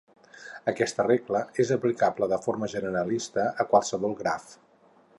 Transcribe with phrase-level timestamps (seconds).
[0.71, 4.51] Aquesta regla és aplicable de forma generalista a qualsevol graf.